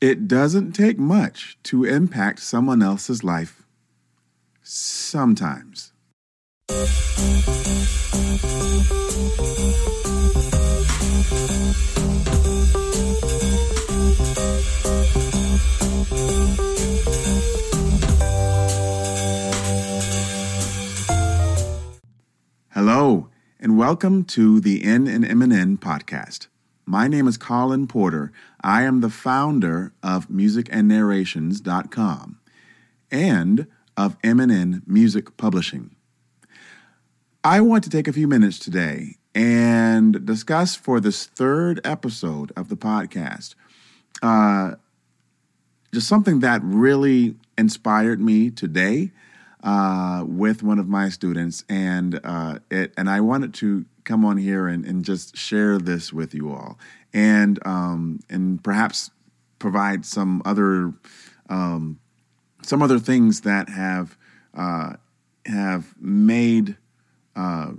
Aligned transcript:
It 0.00 0.28
doesn't 0.28 0.72
take 0.72 0.98
much 0.98 1.56
to 1.62 1.84
impact 1.84 2.40
someone 2.40 2.82
else's 2.82 3.24
life. 3.24 3.62
Sometimes. 4.62 5.94
Hello, 22.74 23.30
and 23.58 23.78
welcome 23.78 24.24
to 24.24 24.60
the 24.60 24.84
N 24.84 25.06
and 25.06 25.24
MNN 25.24 25.78
podcast. 25.78 26.48
My 26.88 27.08
name 27.08 27.26
is 27.26 27.36
Colin 27.36 27.88
Porter. 27.88 28.30
I 28.60 28.84
am 28.84 29.00
the 29.00 29.10
founder 29.10 29.92
of 30.04 30.28
musicandnarrations.com 30.28 32.38
and 33.10 33.66
of 33.96 34.22
MNN 34.22 34.86
Music 34.86 35.36
Publishing. 35.36 35.96
I 37.42 37.60
want 37.60 37.82
to 37.84 37.90
take 37.90 38.06
a 38.06 38.12
few 38.12 38.28
minutes 38.28 38.60
today 38.60 39.16
and 39.34 40.24
discuss 40.24 40.76
for 40.76 41.00
this 41.00 41.26
third 41.26 41.80
episode 41.82 42.52
of 42.56 42.68
the 42.68 42.76
podcast 42.76 43.56
uh, 44.22 44.76
just 45.92 46.06
something 46.06 46.38
that 46.40 46.62
really 46.62 47.34
inspired 47.58 48.20
me 48.20 48.50
today 48.50 49.10
uh, 49.64 50.22
with 50.24 50.62
one 50.62 50.78
of 50.78 50.86
my 50.86 51.08
students, 51.08 51.64
and 51.68 52.20
uh, 52.22 52.60
it 52.70 52.94
and 52.96 53.10
I 53.10 53.20
wanted 53.20 53.52
to 53.54 53.86
come 54.06 54.24
on 54.24 54.38
here 54.38 54.66
and, 54.66 54.86
and 54.86 55.04
just 55.04 55.36
share 55.36 55.76
this 55.78 56.12
with 56.12 56.32
you 56.32 56.50
all, 56.50 56.78
and 57.12 57.58
um, 57.66 58.20
and 58.30 58.64
perhaps 58.64 59.10
provide 59.58 60.06
some 60.06 60.40
other 60.46 60.94
um, 61.50 62.00
some 62.62 62.80
other 62.82 62.98
things 62.98 63.42
that 63.42 63.68
have 63.68 64.16
uh, 64.54 64.94
have 65.44 65.94
made 66.00 66.78
uh, 67.34 67.72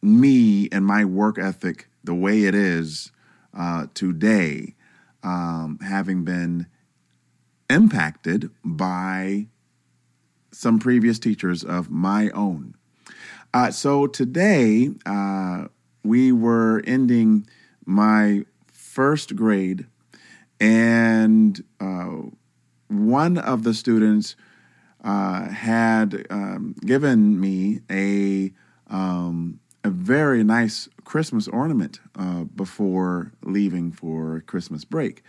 me 0.00 0.68
and 0.72 0.86
my 0.86 1.04
work 1.04 1.38
ethic 1.38 1.88
the 2.02 2.14
way 2.14 2.44
it 2.44 2.54
is 2.54 3.12
uh, 3.52 3.86
today, 3.94 4.74
um, 5.22 5.78
having 5.82 6.24
been 6.24 6.66
impacted 7.68 8.50
by 8.64 9.46
some 10.52 10.78
previous 10.78 11.18
teachers 11.18 11.62
of 11.62 11.90
my 11.90 12.30
own. 12.30 12.74
Uh, 13.52 13.70
so 13.70 14.06
today, 14.06 14.90
uh, 15.06 15.10
we 16.02 16.32
were 16.32 16.82
ending 16.86 17.46
my 17.84 18.44
first 18.66 19.36
grade, 19.36 19.86
and 20.60 21.62
uh, 21.80 22.16
one 22.88 23.38
of 23.38 23.62
the 23.62 23.74
students 23.74 24.36
uh, 25.04 25.48
had 25.48 26.26
um, 26.30 26.74
given 26.84 27.40
me 27.40 27.80
a 27.90 28.52
um, 28.88 29.60
a 29.82 29.90
very 29.90 30.44
nice 30.44 30.88
Christmas 31.04 31.48
ornament 31.48 32.00
uh, 32.18 32.44
before 32.44 33.32
leaving 33.42 33.92
for 33.92 34.42
Christmas 34.46 34.84
break, 34.84 35.22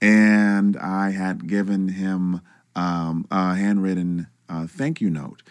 and 0.00 0.76
I 0.76 1.10
had 1.10 1.48
given 1.48 1.88
him 1.88 2.40
um, 2.76 3.26
a 3.30 3.54
handwritten 3.54 4.28
uh, 4.48 4.66
thank 4.66 5.00
you 5.00 5.10
note. 5.10 5.42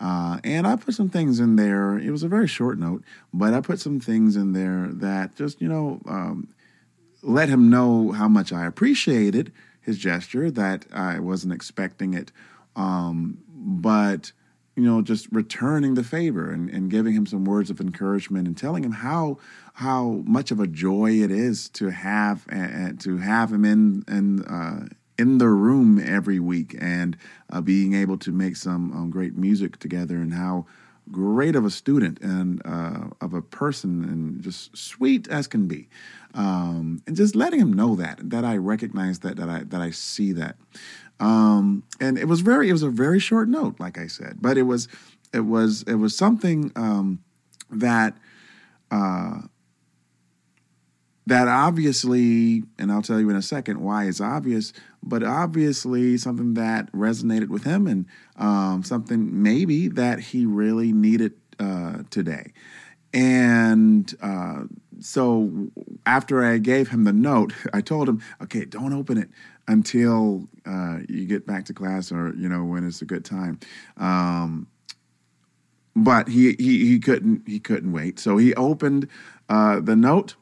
Uh, 0.00 0.38
and 0.42 0.66
I 0.66 0.76
put 0.76 0.94
some 0.94 1.08
things 1.08 1.40
in 1.40 1.56
there. 1.56 1.96
It 1.98 2.10
was 2.10 2.22
a 2.22 2.28
very 2.28 2.48
short 2.48 2.78
note, 2.78 3.04
but 3.32 3.54
I 3.54 3.60
put 3.60 3.80
some 3.80 4.00
things 4.00 4.36
in 4.36 4.52
there 4.52 4.88
that 4.90 5.36
just, 5.36 5.60
you 5.60 5.68
know, 5.68 6.00
um, 6.06 6.48
let 7.22 7.48
him 7.48 7.70
know 7.70 8.12
how 8.12 8.28
much 8.28 8.52
I 8.52 8.66
appreciated 8.66 9.52
his 9.80 9.98
gesture, 9.98 10.50
that 10.50 10.86
I 10.92 11.18
wasn't 11.20 11.52
expecting 11.52 12.14
it. 12.14 12.32
Um, 12.74 13.38
but, 13.48 14.32
you 14.76 14.82
know, 14.82 15.02
just 15.02 15.28
returning 15.30 15.94
the 15.94 16.02
favor 16.02 16.50
and, 16.50 16.68
and 16.70 16.90
giving 16.90 17.14
him 17.14 17.26
some 17.26 17.44
words 17.44 17.70
of 17.70 17.80
encouragement 17.80 18.46
and 18.46 18.56
telling 18.56 18.82
him 18.82 18.92
how 18.92 19.38
how 19.74 20.22
much 20.24 20.50
of 20.50 20.60
a 20.60 20.66
joy 20.66 21.10
it 21.10 21.30
is 21.30 21.68
to 21.68 21.90
have 21.90 22.46
uh, 22.50 22.92
to 22.98 23.18
have 23.18 23.52
him 23.52 23.64
in 23.64 24.04
in 24.08 24.42
uh, 24.44 24.86
in 25.18 25.38
the 25.38 25.48
room 25.48 26.00
every 26.04 26.40
week 26.40 26.74
and 26.80 27.16
uh, 27.50 27.60
being 27.60 27.94
able 27.94 28.18
to 28.18 28.32
make 28.32 28.56
some 28.56 28.92
um, 28.92 29.10
great 29.10 29.36
music 29.36 29.78
together 29.78 30.16
and 30.16 30.34
how 30.34 30.66
great 31.10 31.54
of 31.54 31.64
a 31.64 31.70
student 31.70 32.20
and 32.20 32.62
uh, 32.64 33.08
of 33.20 33.34
a 33.34 33.42
person 33.42 34.04
and 34.04 34.42
just 34.42 34.76
sweet 34.76 35.28
as 35.28 35.46
can 35.46 35.68
be. 35.68 35.88
Um, 36.34 37.02
and 37.06 37.14
just 37.14 37.36
letting 37.36 37.60
him 37.60 37.72
know 37.72 37.94
that 37.94 38.18
that 38.30 38.44
i 38.44 38.56
recognize 38.56 39.20
that 39.20 39.36
that 39.36 39.48
i 39.48 39.62
that 39.64 39.80
i 39.80 39.90
see 39.90 40.32
that. 40.32 40.56
Um, 41.20 41.84
and 42.00 42.18
it 42.18 42.26
was 42.26 42.40
very 42.40 42.68
it 42.68 42.72
was 42.72 42.82
a 42.82 42.90
very 42.90 43.20
short 43.20 43.48
note 43.48 43.78
like 43.78 43.98
i 43.98 44.08
said 44.08 44.38
but 44.40 44.58
it 44.58 44.64
was 44.64 44.88
it 45.32 45.40
was 45.40 45.82
it 45.82 45.94
was 45.94 46.16
something 46.16 46.72
um, 46.74 47.22
that 47.70 48.16
uh, 48.90 49.42
that 51.26 51.48
obviously, 51.48 52.62
and 52.78 52.92
I'll 52.92 53.02
tell 53.02 53.18
you 53.18 53.30
in 53.30 53.36
a 53.36 53.42
second 53.42 53.80
why 53.80 54.04
it's 54.04 54.20
obvious, 54.20 54.72
but 55.06 55.22
obviously 55.22 56.16
something 56.16 56.54
that 56.54 56.90
resonated 56.92 57.48
with 57.48 57.64
him 57.64 57.86
and 57.86 58.06
um, 58.36 58.82
something 58.82 59.42
maybe 59.42 59.88
that 59.88 60.18
he 60.18 60.46
really 60.46 60.92
needed 60.92 61.34
uh, 61.60 61.98
today. 62.10 62.52
And 63.12 64.12
uh, 64.20 64.64
so 64.98 65.68
after 66.04 66.44
I 66.44 66.58
gave 66.58 66.88
him 66.88 67.04
the 67.04 67.12
note, 67.12 67.52
I 67.72 67.80
told 67.80 68.08
him, 68.08 68.20
okay, 68.42 68.64
don't 68.64 68.92
open 68.92 69.18
it 69.18 69.28
until 69.68 70.48
uh, 70.66 70.98
you 71.08 71.24
get 71.26 71.46
back 71.46 71.66
to 71.66 71.74
class 71.74 72.10
or, 72.10 72.34
you 72.34 72.48
know, 72.48 72.64
when 72.64 72.86
it's 72.86 73.02
a 73.02 73.04
good 73.04 73.24
time. 73.24 73.60
Um, 73.96 74.66
but 75.94 76.28
he, 76.28 76.54
he, 76.58 76.86
he 76.86 76.98
couldn't, 76.98 77.46
he 77.46 77.60
couldn't 77.60 77.92
wait. 77.92 78.18
So 78.18 78.36
he 78.36 78.52
opened 78.54 79.06
uh, 79.48 79.78
the 79.78 79.94
note 79.94 80.34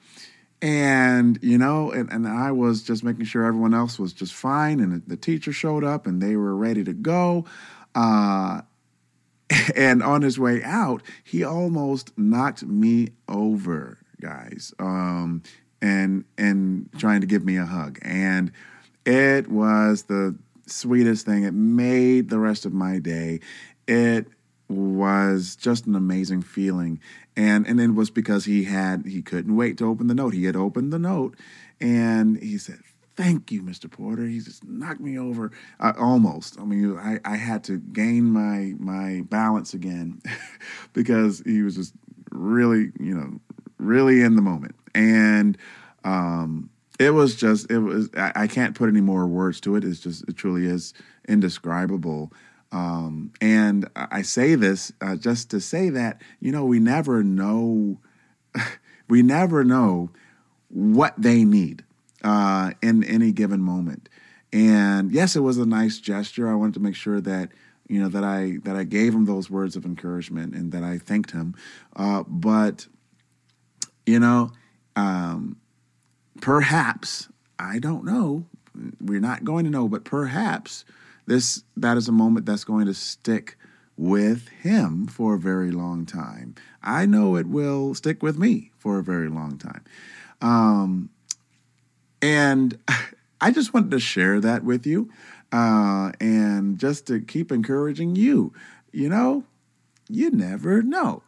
and 0.62 1.40
you 1.42 1.58
know 1.58 1.90
and, 1.90 2.10
and 2.12 2.26
i 2.26 2.52
was 2.52 2.82
just 2.82 3.02
making 3.02 3.24
sure 3.24 3.44
everyone 3.44 3.74
else 3.74 3.98
was 3.98 4.12
just 4.12 4.32
fine 4.32 4.78
and 4.78 5.02
the 5.08 5.16
teacher 5.16 5.52
showed 5.52 5.82
up 5.82 6.06
and 6.06 6.22
they 6.22 6.36
were 6.36 6.54
ready 6.54 6.84
to 6.84 6.92
go. 6.92 7.44
Uh, 7.94 8.62
and 9.76 10.02
on 10.02 10.22
his 10.22 10.38
way 10.38 10.62
out 10.62 11.02
he 11.24 11.44
almost 11.44 12.16
knocked 12.16 12.62
me 12.62 13.08
over 13.28 13.98
guys 14.20 14.72
um, 14.78 15.42
and 15.82 16.24
and 16.38 16.88
trying 16.96 17.20
to 17.20 17.26
give 17.26 17.44
me 17.44 17.56
a 17.56 17.66
hug. 17.66 17.98
And 18.02 18.52
it 19.04 19.48
was 19.48 20.04
the 20.04 20.36
sweetest 20.66 21.26
thing. 21.26 21.42
It 21.42 21.54
made 21.54 22.30
the 22.30 22.38
rest 22.38 22.64
of 22.64 22.72
my 22.72 22.98
day. 23.00 23.40
It 23.88 24.28
was 24.72 25.56
just 25.56 25.86
an 25.86 25.94
amazing 25.94 26.42
feeling 26.42 27.00
and 27.36 27.66
and 27.66 27.80
it 27.80 27.94
was 27.94 28.10
because 28.10 28.44
he 28.44 28.64
had 28.64 29.06
he 29.06 29.22
couldn't 29.22 29.56
wait 29.56 29.78
to 29.78 29.86
open 29.86 30.06
the 30.06 30.14
note. 30.14 30.34
He 30.34 30.44
had 30.44 30.56
opened 30.56 30.92
the 30.92 30.98
note, 30.98 31.36
and 31.80 32.36
he 32.38 32.58
said, 32.58 32.80
"Thank 33.16 33.50
you, 33.50 33.62
Mr. 33.62 33.90
Porter." 33.90 34.26
He 34.26 34.40
just 34.40 34.64
knocked 34.64 35.00
me 35.00 35.18
over 35.18 35.50
uh, 35.80 35.92
almost. 35.98 36.58
I 36.60 36.64
mean, 36.64 36.96
I, 36.98 37.20
I 37.24 37.36
had 37.36 37.64
to 37.64 37.78
gain 37.78 38.24
my 38.24 38.74
my 38.78 39.22
balance 39.28 39.74
again 39.74 40.20
because 40.92 41.42
he 41.46 41.62
was 41.62 41.76
just 41.76 41.94
really 42.30 42.92
you 43.00 43.14
know 43.14 43.40
really 43.78 44.22
in 44.22 44.36
the 44.36 44.42
moment, 44.42 44.74
and 44.94 45.56
um, 46.04 46.68
it 46.98 47.10
was 47.10 47.34
just 47.34 47.70
it 47.70 47.78
was 47.78 48.10
I, 48.14 48.32
I 48.34 48.46
can't 48.46 48.74
put 48.74 48.90
any 48.90 49.00
more 49.00 49.26
words 49.26 49.60
to 49.62 49.76
it. 49.76 49.84
It's 49.84 50.00
just 50.00 50.28
it 50.28 50.36
truly 50.36 50.66
is 50.66 50.92
indescribable. 51.26 52.30
Um, 52.72 53.32
and 53.40 53.88
I 53.94 54.22
say 54.22 54.54
this 54.54 54.92
uh, 55.00 55.16
just 55.16 55.50
to 55.50 55.60
say 55.60 55.90
that, 55.90 56.22
you 56.40 56.50
know, 56.50 56.64
we 56.64 56.80
never 56.80 57.22
know, 57.22 57.98
we 59.08 59.22
never 59.22 59.62
know 59.62 60.10
what 60.68 61.14
they 61.18 61.44
need 61.44 61.84
uh, 62.24 62.72
in 62.82 63.04
any 63.04 63.30
given 63.30 63.60
moment. 63.60 64.08
And 64.52 65.12
yes, 65.12 65.36
it 65.36 65.40
was 65.40 65.58
a 65.58 65.66
nice 65.66 65.98
gesture. 65.98 66.48
I 66.48 66.54
wanted 66.54 66.74
to 66.74 66.80
make 66.80 66.94
sure 66.94 67.20
that, 67.20 67.50
you 67.88 68.00
know, 68.00 68.08
that 68.08 68.24
I 68.24 68.58
that 68.64 68.76
I 68.76 68.84
gave 68.84 69.14
him 69.14 69.26
those 69.26 69.50
words 69.50 69.76
of 69.76 69.84
encouragement 69.84 70.54
and 70.54 70.72
that 70.72 70.82
I 70.82 70.98
thanked 70.98 71.32
him. 71.32 71.54
Uh, 71.94 72.25
but, 72.26 72.86
you 74.06 74.18
know, 74.18 74.52
um, 74.96 75.56
perhaps 76.40 77.28
I 77.58 77.78
don't 77.78 78.04
know. 78.04 78.46
We're 79.00 79.20
not 79.20 79.44
going 79.44 79.64
to 79.64 79.70
know, 79.70 79.88
but 79.88 80.04
perhaps 80.04 80.84
this 81.26 81.64
that 81.76 81.96
is 81.96 82.08
a 82.08 82.12
moment 82.12 82.46
that's 82.46 82.64
going 82.64 82.86
to 82.86 82.94
stick 82.94 83.56
with 83.96 84.48
him 84.48 85.06
for 85.06 85.34
a 85.34 85.38
very 85.38 85.70
long 85.70 86.06
time. 86.06 86.54
I 86.82 87.06
know 87.06 87.36
it 87.36 87.46
will 87.46 87.94
stick 87.94 88.22
with 88.22 88.38
me 88.38 88.72
for 88.78 88.98
a 88.98 89.02
very 89.04 89.28
long 89.28 89.58
time. 89.58 89.84
Um, 90.40 91.10
and 92.20 92.78
I 93.40 93.50
just 93.50 93.74
wanted 93.74 93.90
to 93.92 93.98
share 94.00 94.40
that 94.40 94.64
with 94.64 94.86
you 94.86 95.10
uh, 95.52 96.12
and 96.20 96.78
just 96.78 97.06
to 97.08 97.20
keep 97.20 97.50
encouraging 97.52 98.16
you. 98.16 98.52
You 98.92 99.08
know, 99.08 99.44
you 100.08 100.30
never 100.30 100.82
know. 100.82 101.22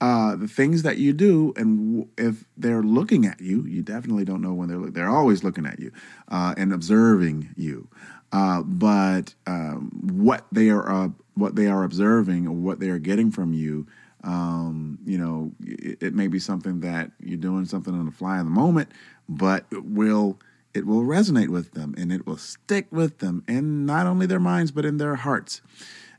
uh, 0.00 0.36
the 0.36 0.48
things 0.48 0.82
that 0.82 0.98
you 0.98 1.12
do, 1.12 1.54
and 1.56 2.08
if 2.18 2.44
they're 2.56 2.82
looking 2.82 3.26
at 3.26 3.40
you, 3.40 3.64
you 3.64 3.82
definitely 3.82 4.24
don't 4.24 4.42
know 4.42 4.52
when 4.52 4.68
they're 4.68 4.78
look- 4.78 4.94
they're 4.94 5.08
always 5.10 5.44
looking 5.44 5.66
at 5.66 5.80
you 5.80 5.90
uh, 6.28 6.54
and 6.58 6.72
observing 6.72 7.50
you. 7.56 7.88
Uh, 8.34 8.62
but 8.64 9.32
um, 9.46 9.92
what 10.12 10.44
they 10.50 10.68
are 10.68 10.90
uh, 10.90 11.08
what 11.34 11.54
they 11.54 11.68
are 11.68 11.84
observing 11.84 12.48
or 12.48 12.52
what 12.52 12.80
they 12.80 12.88
are 12.88 12.98
getting 12.98 13.30
from 13.30 13.52
you, 13.52 13.86
um, 14.24 14.98
you 15.06 15.16
know, 15.16 15.52
it, 15.60 16.02
it, 16.02 16.14
may 16.14 16.26
be 16.26 16.40
something 16.40 16.80
that 16.80 17.12
you're 17.20 17.36
doing 17.36 17.64
something 17.64 17.94
on 17.94 18.06
the 18.06 18.10
fly 18.10 18.40
in 18.40 18.44
the 18.44 18.50
moment, 18.50 18.90
but 19.28 19.66
it 19.70 19.84
will 19.84 20.40
it 20.74 20.84
will 20.84 21.02
resonate 21.02 21.48
with 21.48 21.74
them 21.74 21.94
and 21.96 22.10
it 22.10 22.26
will 22.26 22.36
stick 22.36 22.88
with 22.90 23.18
them 23.18 23.44
in 23.46 23.86
not 23.86 24.04
only 24.08 24.26
their 24.26 24.40
minds 24.40 24.72
but 24.72 24.84
in 24.84 24.96
their 24.96 25.14
hearts. 25.14 25.62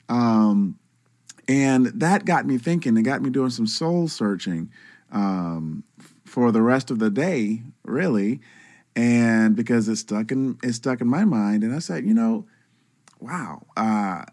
Um, 0.07 0.79
and 1.49 1.87
that 1.87 2.23
got 2.23 2.45
me 2.45 2.57
thinking. 2.57 2.95
It 2.95 3.01
got 3.03 3.23
me 3.23 3.29
doing 3.29 3.49
some 3.49 3.67
soul 3.67 4.07
searching 4.07 4.71
um, 5.11 5.83
for 6.23 6.53
the 6.53 6.61
rest 6.61 6.91
of 6.91 6.99
the 6.99 7.09
day, 7.09 7.63
really, 7.83 8.39
and 8.95 9.55
because 9.55 9.87
it 9.87 9.97
stuck 9.97 10.31
in 10.31 10.57
it 10.63 10.73
stuck 10.73 11.01
in 11.01 11.07
my 11.07 11.25
mind. 11.25 11.63
And 11.63 11.73
I 11.75 11.79
said, 11.79 12.05
you 12.05 12.13
know, 12.13 12.45
wow, 13.19 13.65
uh, 13.75 14.23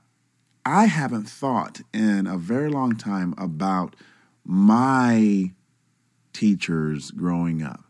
I 0.65 0.87
haven't 0.87 1.29
thought 1.29 1.81
in 1.93 2.27
a 2.27 2.37
very 2.39 2.69
long 2.69 2.97
time 2.97 3.35
about 3.37 3.97
my 4.45 5.51
teachers 6.33 7.11
growing 7.11 7.63
up. 7.63 7.85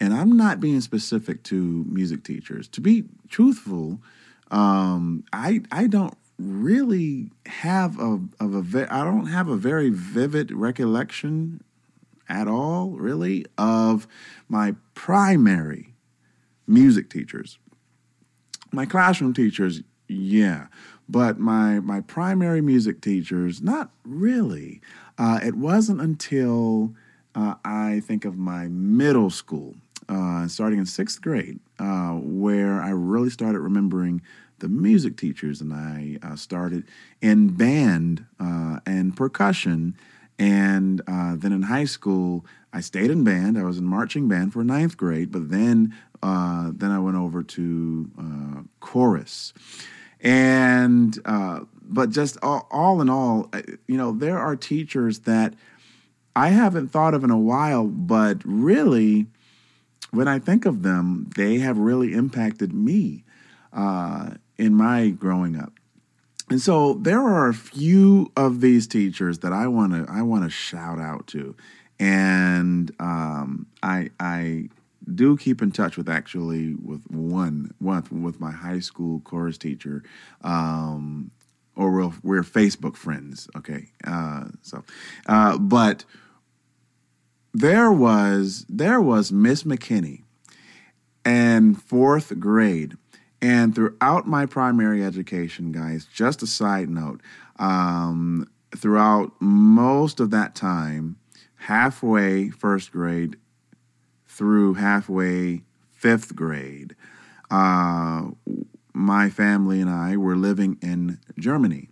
And 0.00 0.12
I'm 0.12 0.36
not 0.36 0.60
being 0.60 0.80
specific 0.80 1.42
to 1.44 1.84
music 1.88 2.24
teachers. 2.24 2.66
To 2.68 2.80
be 2.80 3.04
truthful, 3.28 4.00
um, 4.50 5.24
I 5.32 5.62
I 5.70 5.86
don't 5.86 6.16
really 6.38 7.30
have 7.46 7.98
a 8.00 8.20
of 8.40 8.54
a 8.54 8.62
ve- 8.62 8.84
I 8.84 9.04
don't 9.04 9.26
have 9.26 9.48
a 9.48 9.56
very 9.56 9.90
vivid 9.90 10.50
recollection 10.50 11.62
at 12.28 12.48
all, 12.48 12.90
really, 12.90 13.46
of 13.56 14.08
my 14.48 14.74
primary 14.94 15.91
music 16.66 17.10
teachers. 17.10 17.58
My 18.72 18.86
classroom 18.86 19.34
teachers, 19.34 19.82
yeah, 20.08 20.66
but 21.08 21.38
my 21.38 21.80
my 21.80 22.00
primary 22.00 22.60
music 22.60 23.00
teachers, 23.00 23.60
not 23.62 23.90
really. 24.04 24.80
Uh, 25.18 25.40
it 25.42 25.54
wasn't 25.54 26.00
until 26.00 26.94
uh, 27.34 27.54
I 27.64 28.00
think 28.00 28.24
of 28.24 28.36
my 28.36 28.68
middle 28.68 29.30
school, 29.30 29.74
uh, 30.08 30.48
starting 30.48 30.78
in 30.78 30.86
sixth 30.86 31.20
grade, 31.20 31.60
uh, 31.78 32.12
where 32.12 32.80
I 32.80 32.90
really 32.90 33.30
started 33.30 33.60
remembering 33.60 34.22
the 34.58 34.68
music 34.68 35.16
teachers, 35.16 35.60
and 35.60 35.72
I 35.72 36.18
uh, 36.22 36.36
started 36.36 36.84
in 37.20 37.48
band 37.48 38.24
uh, 38.40 38.78
and 38.86 39.16
percussion. 39.16 39.96
And 40.38 41.00
uh, 41.06 41.36
then 41.36 41.52
in 41.52 41.62
high 41.62 41.84
school, 41.84 42.44
I 42.72 42.80
stayed 42.80 43.10
in 43.10 43.24
band. 43.24 43.58
I 43.58 43.62
was 43.62 43.78
in 43.78 43.84
marching 43.84 44.28
band 44.28 44.52
for 44.52 44.64
ninth 44.64 44.96
grade, 44.96 45.30
but 45.30 45.50
then 45.50 45.94
uh, 46.22 46.70
then 46.74 46.90
I 46.90 46.98
went 46.98 47.16
over 47.16 47.42
to 47.42 48.10
uh, 48.18 48.62
chorus. 48.80 49.52
And 50.20 51.18
uh, 51.24 51.60
but 51.82 52.10
just 52.10 52.38
all, 52.42 52.66
all 52.70 53.00
in 53.00 53.10
all, 53.10 53.50
you 53.86 53.96
know, 53.96 54.12
there 54.12 54.38
are 54.38 54.56
teachers 54.56 55.20
that 55.20 55.54
I 56.34 56.48
haven't 56.48 56.88
thought 56.88 57.14
of 57.14 57.24
in 57.24 57.30
a 57.30 57.38
while, 57.38 57.86
but 57.86 58.38
really, 58.44 59.26
when 60.12 60.28
I 60.28 60.38
think 60.38 60.64
of 60.64 60.82
them, 60.82 61.30
they 61.36 61.58
have 61.58 61.76
really 61.76 62.14
impacted 62.14 62.72
me. 62.72 63.24
Uh, 63.72 64.34
in 64.62 64.74
my 64.74 65.10
growing 65.10 65.56
up. 65.56 65.72
And 66.52 66.60
so 66.60 66.92
there 66.92 67.22
are 67.22 67.48
a 67.48 67.54
few 67.54 68.30
of 68.36 68.60
these 68.60 68.86
teachers 68.86 69.38
that 69.38 69.54
I 69.54 69.68
want 69.68 69.94
to 69.94 70.04
I 70.12 70.20
want 70.20 70.44
to 70.44 70.50
shout 70.50 71.00
out 71.00 71.26
to, 71.28 71.56
and 71.98 72.92
um, 73.00 73.68
I 73.82 74.10
I 74.20 74.68
do 75.14 75.38
keep 75.38 75.62
in 75.62 75.72
touch 75.72 75.96
with 75.96 76.10
actually 76.10 76.74
with 76.74 77.10
one 77.10 77.72
one 77.78 78.04
with 78.22 78.38
my 78.38 78.50
high 78.50 78.80
school 78.80 79.20
chorus 79.20 79.56
teacher, 79.56 80.02
um, 80.42 81.30
or 81.74 81.90
we're, 81.90 82.12
we're 82.22 82.42
Facebook 82.42 82.96
friends. 82.96 83.48
Okay, 83.56 83.88
uh, 84.06 84.48
so 84.60 84.84
uh, 85.24 85.56
but 85.56 86.04
there 87.54 87.90
was 87.90 88.66
there 88.68 89.00
was 89.00 89.32
Miss 89.32 89.62
McKinney, 89.62 90.24
and 91.24 91.82
fourth 91.82 92.38
grade 92.38 92.98
and 93.42 93.74
throughout 93.74 94.28
my 94.28 94.46
primary 94.46 95.04
education, 95.04 95.72
guys, 95.72 96.04
just 96.06 96.42
a 96.42 96.46
side 96.46 96.88
note, 96.88 97.20
um, 97.58 98.48
throughout 98.74 99.32
most 99.40 100.20
of 100.20 100.30
that 100.30 100.54
time, 100.54 101.16
halfway 101.56 102.50
first 102.50 102.92
grade 102.92 103.36
through 104.28 104.74
halfway 104.74 105.62
fifth 105.90 106.36
grade, 106.36 106.94
uh, 107.50 108.28
my 108.94 109.28
family 109.28 109.80
and 109.80 109.90
I 109.90 110.16
were 110.16 110.36
living 110.36 110.78
in 110.80 111.18
Germany. 111.36 111.88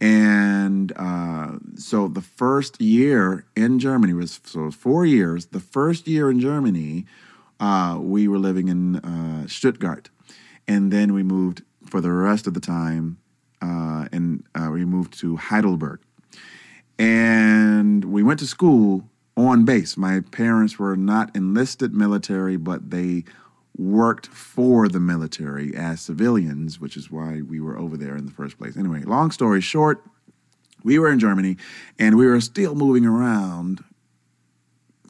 And 0.00 0.90
uh, 0.96 1.58
so 1.76 2.08
the 2.08 2.22
first 2.22 2.80
year 2.80 3.44
in 3.54 3.78
Germany 3.78 4.14
was 4.14 4.40
so 4.42 4.62
was 4.62 4.74
four 4.74 5.04
years. 5.04 5.46
The 5.46 5.60
first 5.60 6.08
year 6.08 6.30
in 6.30 6.40
Germany, 6.40 7.04
uh, 7.60 7.98
we 8.00 8.26
were 8.26 8.38
living 8.38 8.68
in 8.68 8.96
uh, 8.96 9.46
Stuttgart 9.46 10.08
and 10.68 10.92
then 10.92 11.12
we 11.12 11.22
moved 11.22 11.62
for 11.86 12.00
the 12.00 12.10
rest 12.10 12.46
of 12.46 12.54
the 12.54 12.60
time, 12.60 13.18
uh, 13.60 14.08
and 14.12 14.44
uh, 14.54 14.70
we 14.72 14.84
moved 14.84 15.18
to 15.20 15.36
Heidelberg. 15.36 16.00
And 16.98 18.04
we 18.04 18.22
went 18.22 18.38
to 18.40 18.46
school 18.46 19.08
on 19.36 19.64
base. 19.64 19.96
My 19.96 20.20
parents 20.20 20.78
were 20.78 20.96
not 20.96 21.34
enlisted 21.34 21.94
military, 21.94 22.56
but 22.56 22.90
they 22.90 23.24
worked 23.76 24.26
for 24.26 24.88
the 24.88 25.00
military 25.00 25.74
as 25.74 26.00
civilians, 26.00 26.78
which 26.78 26.96
is 26.96 27.10
why 27.10 27.40
we 27.42 27.60
were 27.60 27.78
over 27.78 27.96
there 27.96 28.16
in 28.16 28.26
the 28.26 28.32
first 28.32 28.58
place. 28.58 28.76
Anyway, 28.76 29.02
long 29.02 29.30
story 29.30 29.60
short, 29.60 30.04
we 30.84 30.98
were 30.98 31.10
in 31.10 31.18
Germany 31.18 31.56
and 31.98 32.16
we 32.16 32.26
were 32.26 32.40
still 32.40 32.74
moving 32.74 33.06
around 33.06 33.82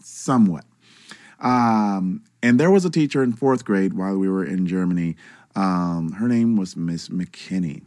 somewhat. 0.03 0.65
Um, 1.41 2.23
and 2.43 2.61
there 2.61 2.71
was 2.71 2.85
a 2.85 2.91
teacher 2.91 3.23
in 3.23 3.33
fourth 3.33 3.65
grade 3.65 3.95
while 3.95 4.17
we 4.17 4.29
were 4.29 4.45
in 4.45 4.67
Germany 4.67 5.17
um, 5.55 6.13
her 6.13 6.29
name 6.29 6.57
was 6.57 6.77
Miss 6.77 7.09
McKinney. 7.09 7.83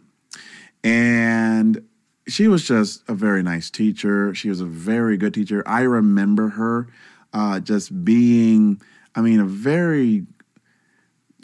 And 0.84 1.84
she 2.28 2.48
was 2.48 2.68
just 2.68 3.04
a 3.08 3.14
very 3.14 3.44
nice 3.44 3.70
teacher. 3.70 4.34
She 4.34 4.50
was 4.50 4.62
a 4.62 4.66
very 4.66 5.18
good 5.18 5.34
teacher. 5.34 5.64
I 5.66 5.82
remember 5.82 6.50
her 6.50 6.88
uh, 7.34 7.60
just 7.60 8.06
being, 8.06 8.82
I 9.16 9.22
mean, 9.22 9.40
a 9.40 9.46
very 9.46 10.26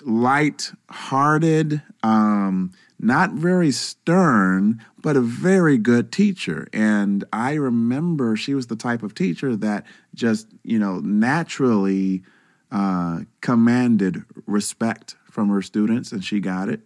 light-hearted, 0.04 1.82
um, 2.02 2.72
not 3.00 3.34
very 3.34 3.72
stern, 3.72 4.84
but 5.00 5.16
a 5.16 5.22
very 5.22 5.78
good 5.78 6.12
teacher. 6.12 6.68
And 6.74 7.24
I 7.34 7.54
remember 7.54 8.36
she 8.36 8.54
was 8.54 8.68
the 8.68 8.76
type 8.76 9.04
of 9.04 9.14
teacher 9.14 9.56
that 9.58 9.86
just, 10.14 10.48
you 10.64 10.80
know, 10.80 11.00
naturally 11.00 12.24
uh, 12.72 13.22
commanded 13.42 14.24
respect 14.46 15.16
from 15.32 15.50
her 15.50 15.62
students, 15.62 16.12
and 16.12 16.24
she 16.24 16.40
got 16.40 16.70
it. 16.70 16.82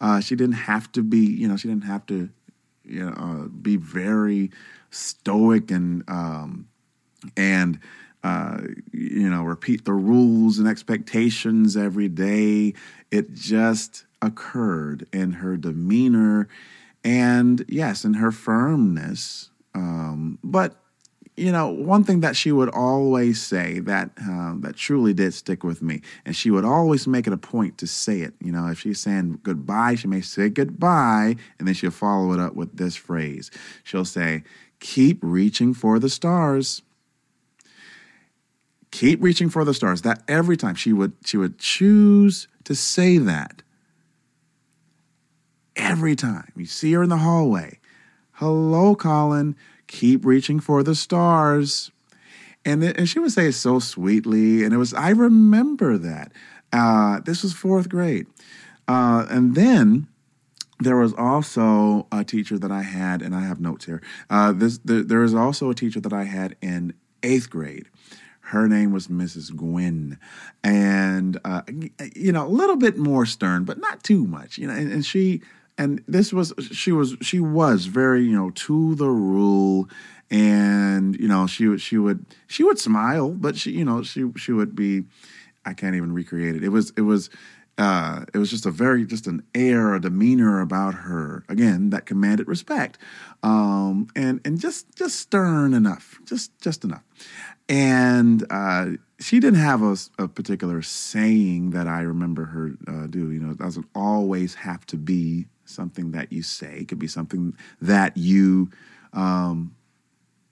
Uh, 0.00 0.20
she 0.20 0.34
didn't 0.34 0.54
have 0.54 0.90
to 0.92 1.02
be, 1.02 1.18
you 1.18 1.46
know, 1.46 1.56
she 1.56 1.68
didn't 1.68 1.84
have 1.84 2.06
to, 2.06 2.30
you 2.84 3.04
know, 3.04 3.12
uh, 3.12 3.48
be 3.48 3.76
very 3.76 4.50
stoic 4.90 5.70
and 5.70 6.02
um, 6.08 6.68
and 7.36 7.78
uh, 8.24 8.60
you 8.92 9.28
know 9.28 9.42
repeat 9.42 9.84
the 9.84 9.92
rules 9.92 10.58
and 10.58 10.68
expectations 10.68 11.76
every 11.76 12.08
day. 12.08 12.74
It 13.10 13.32
just 13.32 14.04
occurred 14.22 15.06
in 15.12 15.32
her 15.34 15.56
demeanor, 15.56 16.48
and 17.04 17.64
yes, 17.68 18.04
in 18.04 18.14
her 18.14 18.32
firmness. 18.32 19.50
Um, 19.74 20.38
but 20.42 20.76
you 21.36 21.52
know, 21.52 21.68
one 21.68 22.04
thing 22.04 22.20
that 22.20 22.36
she 22.36 22.52
would 22.52 22.68
always 22.68 23.40
say 23.40 23.78
that 23.80 24.10
uh, 24.22 24.54
that 24.58 24.76
truly 24.76 25.14
did 25.14 25.32
stick 25.32 25.64
with 25.64 25.80
me, 25.80 26.02
and 26.24 26.36
she 26.36 26.50
would 26.50 26.64
always 26.64 27.06
make 27.06 27.26
it 27.26 27.32
a 27.32 27.38
point 27.38 27.78
to 27.78 27.86
say 27.86 28.20
it. 28.20 28.34
You 28.40 28.52
know, 28.52 28.66
if 28.66 28.80
she's 28.80 29.00
saying 29.00 29.40
goodbye, 29.42 29.94
she 29.94 30.08
may 30.08 30.20
say 30.20 30.48
goodbye, 30.48 31.36
and 31.58 31.66
then 31.66 31.74
she'll 31.74 31.90
follow 31.90 32.32
it 32.32 32.40
up 32.40 32.54
with 32.54 32.76
this 32.76 32.96
phrase. 32.96 33.50
She'll 33.84 34.04
say, 34.04 34.42
"Keep 34.80 35.20
reaching 35.22 35.72
for 35.72 35.98
the 35.98 36.10
stars." 36.10 36.82
Keep 38.90 39.22
reaching 39.22 39.48
for 39.48 39.64
the 39.64 39.72
stars. 39.72 40.02
That 40.02 40.22
every 40.26 40.56
time 40.56 40.74
she 40.74 40.92
would 40.92 41.12
she 41.24 41.36
would 41.36 41.58
choose 41.58 42.48
to 42.64 42.74
say 42.74 43.18
that. 43.18 43.62
Every 45.76 46.16
time 46.16 46.52
you 46.56 46.66
see 46.66 46.92
her 46.92 47.04
in 47.04 47.08
the 47.08 47.18
hallway, 47.18 47.78
hello, 48.32 48.96
Colin 48.96 49.56
keep 49.90 50.24
reaching 50.24 50.60
for 50.60 50.82
the 50.82 50.94
stars. 50.94 51.90
And, 52.64 52.82
and 52.82 53.08
she 53.08 53.18
would 53.18 53.32
say 53.32 53.46
it 53.46 53.52
so 53.52 53.78
sweetly. 53.80 54.64
And 54.64 54.72
it 54.72 54.76
was, 54.76 54.94
I 54.94 55.10
remember 55.10 55.98
that. 55.98 56.32
Uh, 56.72 57.20
this 57.20 57.42
was 57.42 57.52
fourth 57.52 57.88
grade. 57.88 58.26
Uh, 58.86 59.26
and 59.28 59.54
then 59.54 60.06
there 60.78 60.96
was 60.96 61.12
also 61.14 62.06
a 62.12 62.24
teacher 62.24 62.58
that 62.58 62.70
I 62.70 62.82
had, 62.82 63.20
and 63.20 63.34
I 63.34 63.40
have 63.40 63.60
notes 63.60 63.84
here. 63.84 64.00
Uh, 64.30 64.52
this 64.52 64.78
there, 64.78 65.02
there 65.02 65.18
was 65.18 65.34
also 65.34 65.70
a 65.70 65.74
teacher 65.74 66.00
that 66.00 66.12
I 66.12 66.24
had 66.24 66.56
in 66.62 66.94
eighth 67.22 67.50
grade. 67.50 67.88
Her 68.40 68.66
name 68.66 68.92
was 68.92 69.08
Mrs. 69.08 69.54
Gwynn, 69.54 70.18
and 70.64 71.38
uh, 71.44 71.62
you 72.14 72.32
know 72.32 72.46
a 72.46 72.48
little 72.48 72.76
bit 72.76 72.96
more 72.96 73.26
stern, 73.26 73.64
but 73.64 73.78
not 73.78 74.02
too 74.02 74.26
much. 74.26 74.58
You 74.58 74.68
know, 74.68 74.74
and, 74.74 74.90
and 74.90 75.04
she 75.04 75.42
and 75.80 76.04
this 76.06 76.30
was 76.30 76.52
she 76.70 76.92
was 76.92 77.16
she 77.22 77.40
was 77.40 77.86
very 77.86 78.22
you 78.22 78.36
know 78.36 78.50
to 78.50 78.94
the 78.96 79.08
rule 79.08 79.88
and 80.30 81.18
you 81.18 81.26
know 81.26 81.46
she 81.46 81.66
would 81.66 81.80
she 81.80 81.96
would 81.96 82.24
she 82.46 82.62
would 82.62 82.78
smile 82.78 83.30
but 83.30 83.56
she 83.56 83.72
you 83.72 83.84
know 83.84 84.02
she 84.02 84.30
she 84.36 84.52
would 84.52 84.76
be 84.76 85.04
i 85.64 85.72
can't 85.72 85.96
even 85.96 86.12
recreate 86.12 86.54
it 86.54 86.62
it 86.62 86.68
was 86.68 86.92
it 86.96 87.02
was 87.02 87.30
uh, 87.78 88.26
it 88.34 88.38
was 88.38 88.50
just 88.50 88.66
a 88.66 88.70
very 88.70 89.06
just 89.06 89.26
an 89.26 89.42
air, 89.54 89.94
a 89.94 90.00
demeanor 90.00 90.60
about 90.60 90.92
her. 90.92 91.44
Again, 91.48 91.88
that 91.90 92.04
commanded 92.04 92.46
respect, 92.46 92.98
um, 93.42 94.08
and 94.14 94.38
and 94.44 94.60
just 94.60 94.94
just 94.96 95.18
stern 95.18 95.72
enough, 95.72 96.20
just 96.26 96.50
just 96.60 96.84
enough. 96.84 97.02
And 97.70 98.44
uh, 98.50 98.86
she 99.18 99.40
didn't 99.40 99.60
have 99.60 99.82
a, 99.82 99.96
a, 100.18 100.28
particular 100.28 100.82
saying 100.82 101.70
that 101.70 101.86
I 101.86 102.02
remember 102.02 102.44
her 102.46 102.72
uh, 102.86 103.06
do. 103.06 103.30
You 103.30 103.40
know, 103.40 103.52
it 103.52 103.58
doesn't 103.58 103.86
always 103.94 104.56
have 104.56 104.84
to 104.86 104.98
be 104.98 105.46
something 105.70 106.12
that 106.12 106.32
you 106.32 106.42
say. 106.42 106.78
It 106.80 106.88
could 106.88 106.98
be 106.98 107.08
something 107.08 107.54
that 107.80 108.16
you 108.16 108.70
um, 109.12 109.74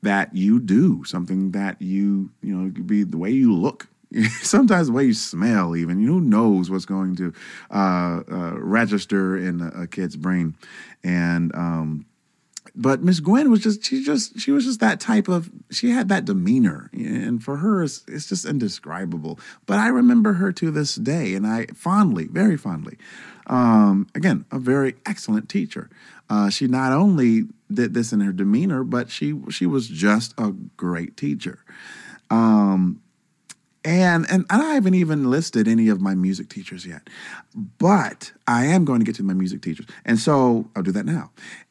that 0.02 0.34
you 0.34 0.60
do, 0.60 1.04
something 1.04 1.52
that 1.52 1.80
you 1.82 2.30
you 2.42 2.54
know, 2.54 2.68
it 2.68 2.74
could 2.74 2.86
be 2.86 3.04
the 3.04 3.18
way 3.18 3.30
you 3.30 3.54
look 3.54 3.88
sometimes 4.42 4.86
the 4.86 4.92
way 4.92 5.04
you 5.04 5.14
smell 5.14 5.76
even 5.76 6.00
you 6.00 6.06
who 6.08 6.20
knows 6.20 6.70
what's 6.70 6.86
going 6.86 7.14
to 7.16 7.32
uh, 7.70 8.22
uh, 8.30 8.54
register 8.58 9.36
in 9.36 9.60
a, 9.60 9.82
a, 9.82 9.86
kid's 9.86 10.16
brain 10.16 10.54
and 11.04 11.54
um, 11.54 12.06
but 12.78 13.02
miss 13.02 13.20
gwen 13.20 13.50
was 13.50 13.60
just 13.60 13.84
she 13.84 14.02
just 14.02 14.38
she 14.40 14.50
was 14.50 14.64
just 14.64 14.80
that 14.80 15.00
type 15.00 15.28
of 15.28 15.50
she 15.70 15.90
had 15.90 16.08
that 16.08 16.24
demeanor 16.24 16.88
and 16.94 17.42
for 17.42 17.56
her 17.58 17.82
it's, 17.82 18.04
it's 18.08 18.28
just 18.28 18.46
indescribable 18.46 19.38
but 19.66 19.78
i 19.78 19.88
remember 19.88 20.34
her 20.34 20.52
to 20.52 20.70
this 20.70 20.94
day 20.94 21.34
and 21.34 21.46
i 21.46 21.66
fondly 21.74 22.26
very 22.28 22.56
fondly 22.56 22.96
um, 23.48 24.06
again 24.14 24.44
a 24.52 24.58
very 24.58 24.94
excellent 25.04 25.48
teacher 25.48 25.90
uh, 26.30 26.50
she 26.50 26.66
not 26.66 26.92
only 26.92 27.44
did 27.72 27.94
this 27.94 28.12
in 28.12 28.20
her 28.20 28.32
demeanor 28.32 28.84
but 28.84 29.10
she 29.10 29.38
she 29.50 29.66
was 29.66 29.88
just 29.88 30.32
a 30.38 30.52
great 30.76 31.16
teacher 31.16 31.64
um, 32.30 33.00
and, 33.84 34.26
and 34.28 34.44
I 34.50 34.74
haven't 34.74 34.94
even 34.94 35.30
listed 35.30 35.66
any 35.66 35.88
of 35.88 36.00
my 36.00 36.14
music 36.14 36.48
teachers 36.48 36.84
yet, 36.84 37.08
but 37.78 38.32
I 38.46 38.66
am 38.66 38.84
going 38.84 38.98
to 38.98 39.06
get 39.06 39.14
to 39.16 39.22
my 39.22 39.32
music 39.32 39.62
teachers. 39.62 39.86
And 40.04 40.18
so 40.18 40.68
I'll 40.76 40.82
do 40.82 40.92
that 40.92 41.06
now. 41.06 41.30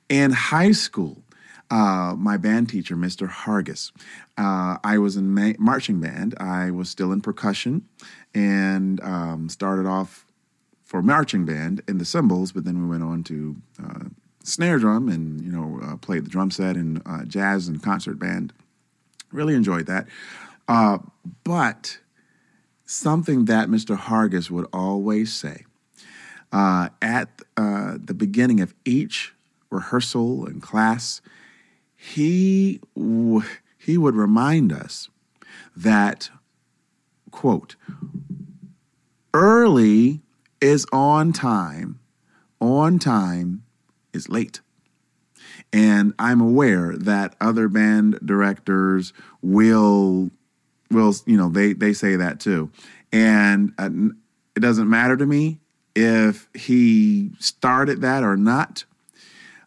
In 0.10 0.32
high 0.32 0.72
school, 0.72 1.22
uh, 1.70 2.16
my 2.18 2.38
band 2.38 2.70
teacher, 2.70 2.96
Mr. 2.96 3.30
Hargis, 3.30 3.92
uh, 4.38 4.78
I 4.84 4.98
was 4.98 5.18
in 5.18 5.34
ma- 5.34 5.58
marching 5.60 6.00
band. 6.00 6.34
I 6.40 6.72
was 6.72 6.90
still 6.90 7.12
in 7.12 7.22
percussion 7.22 7.86
and 8.34 9.02
um, 9.02 9.50
started 9.50 9.86
off 9.86 10.26
for 10.84 11.02
marching 11.02 11.46
band 11.46 11.82
in 11.88 11.98
the 11.98 12.06
cymbals, 12.06 12.54
but 12.54 12.64
then 12.64 12.82
we 12.82 12.88
went 12.88 13.04
on 13.04 13.24
to 13.26 13.58
uh, 13.84 14.06
snare 14.44 14.80
drum 14.80 15.10
and, 15.10 15.42
you 15.42 15.52
know, 15.52 15.80
uh, 15.84 15.98
played 15.98 16.24
the 16.24 16.30
drum 16.30 16.52
set 16.52 16.78
and 16.78 17.02
uh, 17.06 17.26
jazz 17.26 17.68
and 17.68 17.84
concert 17.84 18.18
band. 18.18 18.54
Really 19.34 19.56
enjoyed 19.56 19.88
that. 19.88 20.08
Uh, 20.70 21.00
but 21.44 22.00
something 22.86 23.44
that 23.46 23.68
Mr. 23.68 23.98
Hargis 23.98 24.50
would 24.50 24.68
always 24.72 25.34
say 25.34 25.66
at 26.54 27.42
the 27.58 28.16
beginning 28.16 28.62
of 28.62 28.74
each 28.86 29.34
rehearsal 29.70 30.46
and 30.46 30.62
class, 30.62 31.22
he 31.96 32.80
w- 32.96 33.42
he 33.78 33.98
would 33.98 34.16
remind 34.16 34.72
us 34.72 35.10
that 35.76 36.30
quote 37.32 37.76
early 39.34 40.22
is 40.60 40.86
on 40.92 41.32
time, 41.32 42.00
on 42.60 43.00
time 43.00 43.64
is 44.14 44.30
late. 44.30 44.62
And 45.72 46.14
I'm 46.18 46.42
aware 46.42 46.96
that 46.98 47.36
other 47.40 47.68
band 47.68 48.20
directors 48.26 49.14
will 49.42 50.32
will 50.90 51.14
you 51.26 51.38
know 51.38 51.50
they 51.50 51.74
they 51.74 51.94
say 51.94 52.16
that 52.16 52.40
too 52.40 52.72
and 53.12 53.74
uh, 53.78 53.90
it 54.56 54.60
doesn't 54.62 54.90
matter 54.90 55.18
to 55.18 55.26
me 55.26 55.60
if 55.96 56.48
he 56.54 57.32
started 57.40 58.02
that 58.02 58.24
or 58.24 58.38
not 58.38 58.86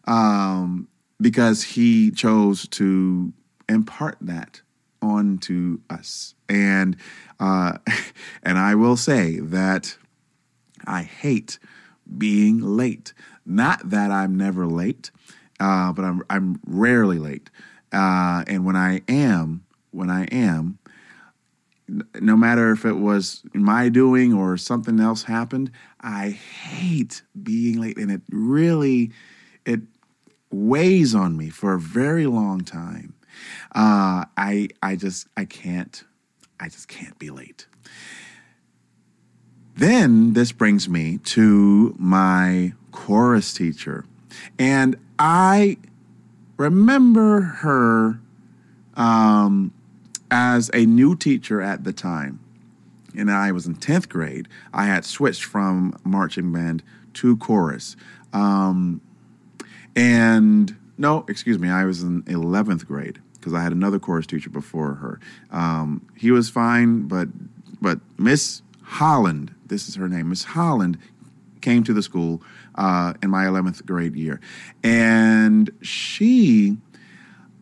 um, 0.05 0.87
because 1.19 1.63
he 1.63 2.11
chose 2.11 2.67
to 2.69 3.33
impart 3.69 4.17
that 4.21 4.61
onto 5.01 5.79
us. 5.89 6.35
And 6.49 6.95
uh, 7.39 7.77
and 8.43 8.57
i 8.57 8.75
will 8.75 8.97
say 8.97 9.39
that 9.39 9.97
i 10.85 11.01
hate 11.03 11.57
being 12.17 12.59
late. 12.59 13.13
Not 13.45 13.89
that 13.89 14.11
i'm 14.11 14.35
never 14.35 14.67
late 14.67 15.11
uh, 15.61 15.93
but 15.93 16.03
i'm 16.03 16.21
i'm 16.29 16.59
rarely 16.65 17.19
late. 17.19 17.49
Uh, 17.93 18.43
and 18.47 18.65
when 18.65 18.75
i 18.75 19.01
am 19.07 19.63
when 19.91 20.09
i 20.09 20.23
am 20.25 20.79
no 22.19 22.37
matter 22.37 22.71
if 22.71 22.85
it 22.85 22.93
was 22.93 23.43
my 23.53 23.89
doing 23.89 24.33
or 24.33 24.55
something 24.55 24.99
else 25.01 25.23
happened, 25.23 25.69
I 25.99 26.29
hate 26.29 27.21
being 27.43 27.81
late, 27.81 27.97
and 27.97 28.09
it 28.09 28.21
really 28.31 29.11
it 29.65 29.81
weighs 30.51 31.15
on 31.15 31.37
me 31.37 31.49
for 31.49 31.73
a 31.73 31.79
very 31.79 32.25
long 32.25 32.61
time. 32.61 33.13
Uh, 33.73 34.25
I 34.37 34.69
I 34.81 34.95
just 34.95 35.27
I 35.37 35.45
can't 35.45 36.03
I 36.59 36.65
just 36.65 36.87
can't 36.87 37.17
be 37.17 37.29
late. 37.29 37.67
Then 39.75 40.33
this 40.33 40.51
brings 40.51 40.89
me 40.89 41.17
to 41.19 41.95
my 41.97 42.73
chorus 42.91 43.53
teacher, 43.53 44.05
and 44.59 44.95
I 45.17 45.77
remember 46.57 47.41
her. 47.41 48.19
Um, 48.95 49.73
as 50.31 50.71
a 50.73 50.85
new 50.85 51.15
teacher 51.15 51.61
at 51.61 51.83
the 51.83 51.91
time, 51.91 52.39
and 53.15 53.29
I 53.29 53.51
was 53.51 53.65
in 53.67 53.75
10th 53.75 54.07
grade, 54.07 54.47
I 54.73 54.85
had 54.85 55.03
switched 55.03 55.43
from 55.43 55.99
marching 56.05 56.51
band 56.53 56.83
to 57.15 57.35
chorus. 57.37 57.97
Um, 58.31 59.01
and 59.95 60.75
no, 60.97 61.25
excuse 61.27 61.57
me, 61.59 61.69
I 61.69 61.85
was 61.85 62.03
in 62.03 62.23
11th 62.23 62.85
grade 62.85 63.19
because 63.33 63.53
I 63.53 63.63
had 63.63 63.71
another 63.71 63.99
chorus 63.99 64.27
teacher 64.27 64.49
before 64.49 64.93
her. 64.95 65.19
Um, 65.49 66.07
he 66.15 66.31
was 66.31 66.49
fine, 66.49 67.07
but 67.07 67.27
but 67.81 67.99
Miss 68.17 68.61
Holland, 68.83 69.53
this 69.65 69.89
is 69.89 69.95
her 69.95 70.07
name, 70.07 70.29
Miss 70.29 70.43
Holland, 70.43 70.99
came 71.61 71.83
to 71.83 71.93
the 71.93 72.03
school 72.03 72.43
uh, 72.75 73.13
in 73.23 73.31
my 73.31 73.45
11th 73.45 73.85
grade 73.85 74.15
year, 74.15 74.39
and 74.83 75.71
she 75.81 76.77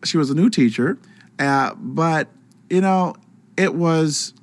she 0.04 0.16
was 0.18 0.30
a 0.30 0.34
new 0.34 0.50
teacher, 0.50 0.98
uh, 1.38 1.74
but 1.76 2.28
you 2.68 2.80
know, 2.80 3.14
it 3.56 3.74
was 3.74 4.34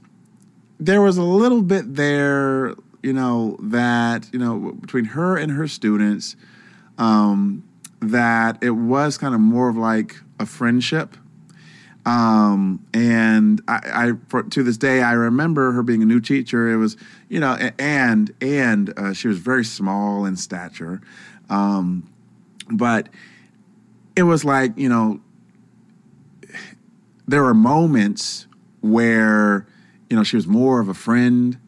there 0.79 1.01
was 1.01 1.17
a 1.17 1.24
little 1.24 1.62
bit 1.62 1.96
there, 1.96 2.75
you 3.03 3.13
know, 3.13 3.58
that 3.60 4.29
you 4.34 4.39
know 4.39 4.74
between 4.74 5.06
her 5.06 5.38
and 5.38 5.51
her 5.51 5.67
students, 5.67 6.36
um, 6.98 7.63
that 8.00 8.58
it 8.62 8.72
was 8.72 9.18
kind 9.18 9.34
of 9.34 9.42
more 9.42 9.70
of 9.70 9.77
like 9.77 10.16
a 10.39 10.46
friendship. 10.46 11.18
Um, 12.06 12.86
and 12.94 13.62
I, 13.68 13.80
I 13.84 14.12
for, 14.30 14.44
to 14.44 14.63
this 14.63 14.77
day, 14.77 15.01
I 15.01 15.12
remember 15.12 15.74
her 15.74 15.84
being 15.84 16.01
a 16.01 16.06
new 16.06 16.22
teacher. 16.22 16.72
It 16.72 16.77
was, 16.77 16.96
you 17.27 17.39
know, 17.39 17.54
and 17.77 18.34
and 18.39 18.98
uh, 18.98 19.13
she 19.13 19.27
was 19.27 19.39
very 19.39 19.66
small 19.66 20.24
in 20.25 20.38
stature, 20.38 21.01
um, 21.50 22.10
but 22.70 23.10
it 24.16 24.24
was 24.24 24.46
like 24.46 24.72
you 24.77 24.88
know 24.88 25.20
there 27.27 27.44
were 27.44 27.54
moments 27.54 28.48
where 28.80 29.68
you 30.10 30.16
know 30.16 30.24
she 30.24 30.38
was 30.38 30.48
more 30.48 30.80
of 30.80 30.88
a 30.88 30.94
friend 30.94 31.60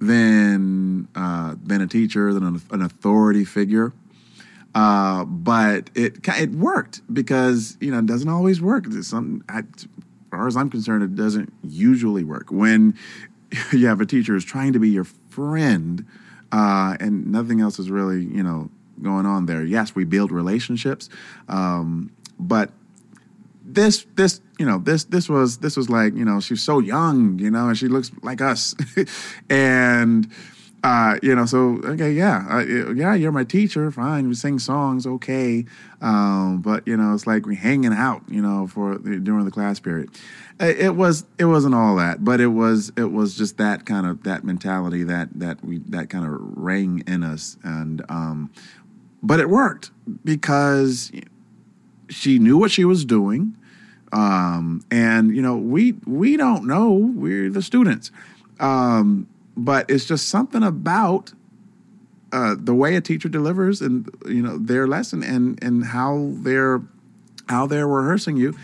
than 0.00 1.08
uh, 1.14 1.56
than 1.62 1.82
a 1.82 1.86
teacher 1.86 2.32
than 2.32 2.42
an, 2.44 2.62
an 2.70 2.80
authority 2.80 3.44
figure. 3.44 3.92
Uh, 4.74 5.24
but 5.24 5.90
it 5.94 6.26
it 6.26 6.50
worked 6.52 7.02
because 7.12 7.76
you 7.80 7.90
know 7.90 7.98
it 7.98 8.06
doesn't 8.06 8.28
always 8.28 8.60
work. 8.60 8.86
Some, 9.02 9.44
as 9.48 9.64
far 10.30 10.46
as 10.46 10.56
I'm 10.56 10.70
concerned, 10.70 11.02
it 11.02 11.14
doesn't 11.14 11.52
usually 11.62 12.24
work 12.24 12.50
when 12.50 12.96
you 13.72 13.86
have 13.86 14.00
a 14.00 14.06
teacher 14.06 14.32
who's 14.32 14.44
trying 14.44 14.72
to 14.72 14.78
be 14.78 14.88
your 14.88 15.04
friend, 15.04 16.06
uh, 16.52 16.96
and 17.00 17.26
nothing 17.26 17.60
else 17.60 17.78
is 17.78 17.90
really 17.90 18.24
you 18.24 18.42
know 18.42 18.70
going 19.02 19.26
on 19.26 19.46
there. 19.46 19.62
Yes, 19.62 19.94
we 19.94 20.04
build 20.04 20.32
relationships, 20.32 21.10
um, 21.48 22.10
but 22.38 22.70
this 23.62 24.06
this 24.16 24.40
you 24.58 24.66
know 24.66 24.78
this 24.78 25.04
this 25.04 25.28
was 25.28 25.58
this 25.58 25.76
was 25.76 25.90
like 25.90 26.14
you 26.14 26.24
know 26.24 26.40
she's 26.40 26.62
so 26.62 26.78
young 26.78 27.38
you 27.38 27.50
know 27.50 27.68
and 27.68 27.78
she 27.78 27.88
looks 27.88 28.10
like 28.22 28.40
us 28.40 28.74
and 29.50 30.30
Uh, 30.84 31.16
you 31.22 31.32
know, 31.32 31.46
so 31.46 31.80
okay, 31.84 32.10
yeah, 32.10 32.44
uh, 32.50 32.58
yeah, 32.92 33.14
you're 33.14 33.30
my 33.30 33.44
teacher, 33.44 33.88
fine. 33.92 34.26
We 34.26 34.34
sing 34.34 34.58
songs, 34.58 35.06
okay, 35.06 35.64
um, 36.00 36.60
but 36.60 36.86
you 36.88 36.96
know, 36.96 37.14
it's 37.14 37.24
like 37.24 37.46
we're 37.46 37.54
hanging 37.54 37.92
out, 37.92 38.22
you 38.28 38.42
know, 38.42 38.66
for 38.66 38.98
during 38.98 39.44
the 39.44 39.52
class 39.52 39.78
period. 39.78 40.10
It, 40.58 40.94
was, 40.94 41.24
it 41.38 41.46
wasn't 41.46 41.74
all 41.74 41.96
that, 41.96 42.24
but 42.24 42.40
it 42.40 42.48
was, 42.48 42.92
it 42.96 43.12
was 43.12 43.36
just 43.36 43.58
that 43.58 43.84
kind 43.84 44.06
of 44.06 44.22
that 44.24 44.44
mentality 44.44 45.02
that 45.04 45.28
that 45.34 45.64
we 45.64 45.78
that 45.88 46.10
kind 46.10 46.24
of 46.24 46.38
rang 46.56 47.02
in 47.06 47.22
us, 47.22 47.56
and 47.62 48.02
um, 48.08 48.50
but 49.22 49.38
it 49.38 49.48
worked 49.48 49.92
because 50.24 51.12
she 52.08 52.40
knew 52.40 52.58
what 52.58 52.72
she 52.72 52.84
was 52.84 53.04
doing, 53.04 53.56
um, 54.12 54.84
and 54.90 55.34
you 55.34 55.42
know, 55.42 55.56
we 55.56 55.92
we 56.06 56.36
don't 56.36 56.66
know, 56.66 56.92
we're 56.92 57.50
the 57.50 57.62
students. 57.62 58.10
Um, 58.58 59.28
but 59.56 59.88
it's 59.90 60.04
just 60.04 60.28
something 60.28 60.62
about 60.62 61.32
uh, 62.32 62.56
the 62.58 62.74
way 62.74 62.96
a 62.96 63.00
teacher 63.00 63.28
delivers 63.28 63.80
and 63.80 64.08
you 64.26 64.42
know 64.42 64.56
their 64.58 64.86
lesson 64.86 65.22
and 65.22 65.62
and 65.62 65.84
how 65.84 66.32
they're 66.36 66.82
how 67.48 67.66
they're 67.66 67.86
rehearsing 67.86 68.36
you 68.36 68.54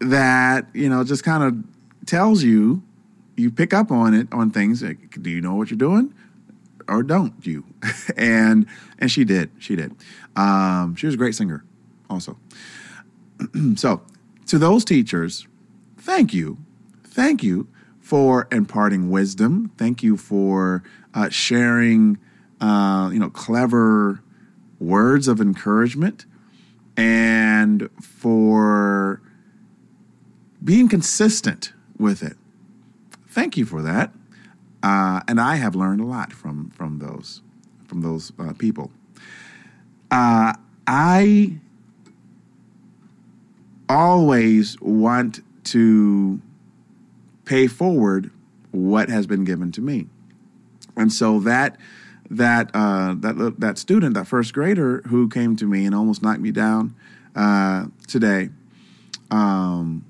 that 0.00 0.66
you 0.72 0.88
know 0.88 1.04
just 1.04 1.22
kind 1.22 1.44
of 1.44 2.06
tells 2.06 2.42
you 2.42 2.82
you 3.36 3.50
pick 3.50 3.72
up 3.72 3.90
on 3.90 4.14
it 4.14 4.28
on 4.32 4.50
things 4.50 4.82
like, 4.82 5.22
do 5.22 5.30
you 5.30 5.40
know 5.40 5.54
what 5.54 5.70
you're 5.70 5.78
doing 5.78 6.14
or 6.88 7.02
don't 7.02 7.34
you? 7.46 7.64
And 8.16 8.66
and 8.98 9.10
she 9.10 9.24
did 9.24 9.50
she 9.58 9.76
did. 9.76 9.94
Um, 10.36 10.94
she 10.96 11.06
was 11.06 11.14
a 11.14 11.18
great 11.18 11.34
singer 11.34 11.64
also. 12.08 12.38
So 13.76 14.02
to 14.46 14.58
those 14.58 14.84
teachers 14.84 15.46
thank 15.96 16.34
you 16.34 16.58
thank 17.04 17.42
you 17.42 17.68
for 18.10 18.48
imparting 18.50 19.08
wisdom. 19.08 19.70
Thank 19.78 20.02
you 20.02 20.16
for 20.16 20.82
uh, 21.14 21.28
sharing, 21.28 22.18
uh, 22.60 23.08
you 23.12 23.20
know, 23.20 23.30
clever 23.30 24.20
words 24.80 25.28
of 25.28 25.40
encouragement, 25.40 26.26
and 26.96 27.88
for 28.02 29.22
being 30.64 30.88
consistent 30.88 31.72
with 31.98 32.20
it. 32.24 32.36
Thank 33.28 33.56
you 33.56 33.64
for 33.64 33.80
that. 33.80 34.12
Uh, 34.82 35.20
and 35.28 35.40
I 35.40 35.54
have 35.54 35.76
learned 35.76 36.00
a 36.00 36.04
lot 36.04 36.32
from 36.32 36.70
from 36.70 36.98
those 36.98 37.42
from 37.86 38.00
those 38.00 38.32
uh, 38.40 38.54
people. 38.54 38.90
Uh, 40.10 40.54
I 40.84 41.58
always 43.88 44.80
want 44.80 45.44
to 45.66 46.40
pay 47.50 47.66
forward 47.66 48.30
what 48.70 49.08
has 49.08 49.26
been 49.26 49.42
given 49.44 49.72
to 49.72 49.80
me. 49.80 50.06
And 50.96 51.12
so 51.12 51.40
that 51.40 51.76
that 52.30 52.70
uh, 52.72 53.14
that 53.18 53.56
that 53.58 53.76
student, 53.76 54.14
that 54.14 54.28
first 54.28 54.54
grader 54.54 55.02
who 55.08 55.28
came 55.28 55.56
to 55.56 55.66
me 55.66 55.84
and 55.84 55.92
almost 55.92 56.22
knocked 56.22 56.40
me 56.40 56.52
down 56.52 56.94
uh, 57.34 57.86
today, 58.06 58.50
um, 59.32 60.04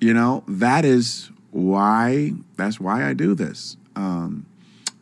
you 0.00 0.12
know, 0.12 0.42
that 0.48 0.84
is 0.84 1.30
why 1.52 2.32
that's 2.56 2.80
why 2.80 3.08
I 3.08 3.12
do 3.12 3.36
this. 3.36 3.76
Um, 3.94 4.44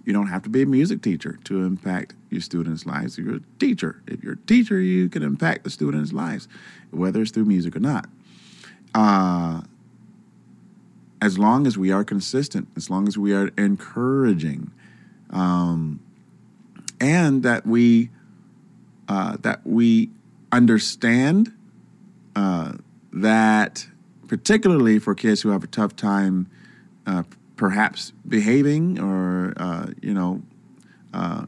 you 0.05 0.13
don't 0.13 0.27
have 0.27 0.43
to 0.43 0.51
be 0.51 0.61
a 0.61 0.67
music 0.67 1.01
teacher 1.01 1.39
to 1.45 1.63
impact 1.63 2.15
your 2.29 2.43
students' 2.43 2.85
lives. 2.85 3.17
You're 3.17 3.37
a 3.37 3.41
teacher, 3.59 4.03
if 4.07 4.23
you're 4.23 4.35
a 4.35 4.47
teacher, 4.47 4.79
you 4.79 5.09
can 5.09 5.23
impact 5.23 5.65
the 5.65 5.71
students' 5.71 6.13
lives, 6.13 6.47
whether 6.91 7.23
it's 7.23 7.31
through 7.31 7.47
music 7.47 7.75
or 7.75 7.81
not. 7.81 8.07
Uh, 8.95 9.63
as 11.25 11.39
long 11.39 11.67
as 11.67 11.79
we 11.79 11.91
are 11.91 12.05
consistent, 12.05 12.69
as 12.77 12.91
long 12.91 13.09
as 13.09 13.17
we 13.17 13.33
are 13.33 13.49
encouraging, 13.57 14.71
um, 15.31 15.99
and 17.01 17.43
that 17.43 17.67
we 17.67 18.11
uh, 19.09 19.39
that 19.41 19.61
we 19.65 20.11
understand 20.53 21.51
uh, 22.37 22.73
that, 23.11 23.87
particularly 24.29 24.99
for 24.99 25.15
kids 25.15 25.41
who 25.41 25.49
have 25.49 25.65
a 25.65 25.67
tough 25.67 25.97
time, 25.97 26.47
uh, 27.07 27.23
perhaps 27.57 28.13
behaving 28.29 29.01
or 29.01 29.55
uh, 29.57 29.87
you 30.03 30.13
know 30.13 30.43
uh, 31.15 31.47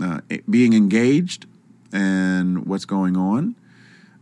uh, 0.00 0.20
being 0.50 0.72
engaged 0.72 1.46
in 1.92 2.64
what's 2.64 2.84
going 2.84 3.16
on. 3.16 3.54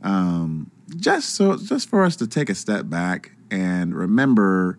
Um, 0.02 0.70
just 0.94 1.30
so, 1.30 1.56
just 1.56 1.88
for 1.88 2.04
us 2.04 2.16
to 2.16 2.26
take 2.26 2.50
a 2.50 2.54
step 2.54 2.90
back 2.90 3.32
and 3.50 3.94
remember 3.94 4.78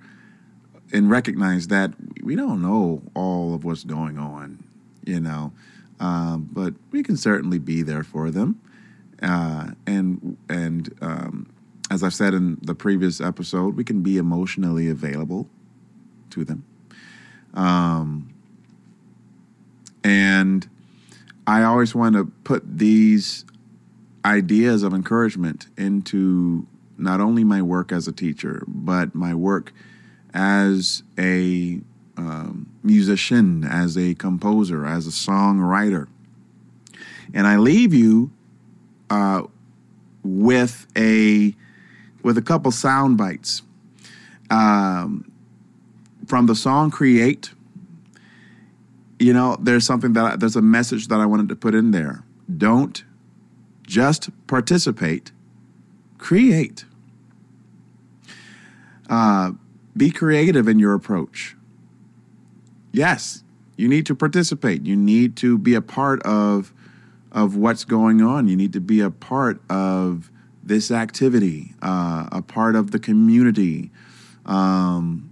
and 0.92 1.10
recognize 1.10 1.68
that 1.68 1.94
we 2.24 2.36
don't 2.36 2.62
know 2.62 3.02
all 3.14 3.54
of 3.54 3.64
what's 3.64 3.84
going 3.84 4.18
on, 4.18 4.64
you 5.06 5.20
know, 5.20 5.52
um, 6.00 6.50
but 6.52 6.74
we 6.92 7.04
can 7.04 7.18
certainly 7.18 7.60
be 7.60 7.82
there 7.82 8.04
for 8.04 8.32
them. 8.32 8.60
Uh, 9.22 9.72
and 9.86 10.38
and 10.50 10.94
um, 11.02 11.50
as 11.90 12.04
I've 12.04 12.14
said 12.14 12.34
in 12.34 12.58
the 12.62 12.76
previous 12.76 13.20
episode, 13.20 13.76
we 13.76 13.84
can 13.84 14.02
be 14.02 14.18
emotionally 14.18 14.90
available 14.90 15.48
to 16.32 16.44
them. 16.44 16.64
Um, 17.54 18.34
and 20.04 20.68
I 21.48 21.64
always 21.64 21.96
want 21.96 22.16
to 22.16 22.26
put 22.44 22.78
these 22.78 23.46
ideas 24.26 24.84
of 24.84 24.94
encouragement 24.94 25.68
into 25.78 26.68
not 26.98 27.22
only 27.22 27.44
my 27.44 27.62
work 27.62 27.92
as 27.92 28.08
a 28.08 28.12
teacher, 28.12 28.64
but 28.68 29.14
my 29.14 29.34
work 29.34 29.74
as 30.34 31.04
a 31.18 31.80
um, 32.18 32.68
musician, 32.84 33.64
as 33.64 33.98
a 33.98 34.16
composer, 34.16 34.86
as 34.86 35.08
a 35.08 35.12
songwriter. 35.12 36.08
And 37.34 37.46
I 37.46 37.58
leave 37.58 37.94
you 37.94 38.32
uh, 39.10 39.44
with 40.24 40.88
a 40.98 41.56
with 42.24 42.38
a 42.38 42.42
couple 42.42 42.72
sound 42.72 43.18
bites 43.18 43.62
um, 44.50 45.32
from 46.26 46.48
the 46.48 46.56
song 46.56 46.92
"Create." 46.92 47.52
You 49.20 49.34
know, 49.34 49.58
there's 49.60 49.86
something 49.86 50.14
that 50.14 50.26
I, 50.26 50.36
there's 50.36 50.56
a 50.56 50.62
message 50.62 51.08
that 51.08 51.20
I 51.20 51.26
wanted 51.26 51.50
to 51.50 51.56
put 51.56 51.74
in 51.74 51.92
there. 51.92 52.24
Don't 52.56 53.04
just 53.86 54.30
participate, 54.48 55.32
create. 56.18 56.86
Uh, 59.10 59.52
be 59.96 60.12
creative 60.12 60.68
in 60.68 60.80
your 60.80 60.94
approach. 60.94 61.56
Yes, 62.92 63.44
you 63.76 63.88
need 63.88 64.06
to 64.08 64.16
participate. 64.16 64.86
You 64.86 64.96
need 64.96 65.36
to 65.38 65.58
be 65.58 65.74
a 65.76 65.82
part 65.82 66.22
of 66.24 66.74
of 67.32 67.56
what's 67.56 67.84
going 67.84 68.22
on. 68.22 68.48
You 68.48 68.56
need 68.56 68.74
to 68.74 68.80
be 68.80 69.02
a 69.02 69.12
part 69.12 69.62
of 69.70 70.32
this 70.64 70.92
activity, 70.92 71.74
uh, 71.82 72.28
a 72.32 72.42
part 72.42 72.76
of 72.76 72.92
the 72.92 73.00
community, 73.00 73.92
um, 74.46 75.30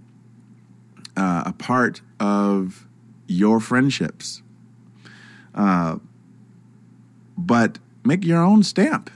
uh, 1.16 1.42
a 1.46 1.52
part 1.52 2.00
of 2.20 2.86
your 3.26 3.60
friendships. 3.60 4.42
Uh, 5.54 5.98
but 7.36 7.78
make 8.04 8.24
your 8.24 8.42
own 8.42 8.62
stamp 8.62 9.10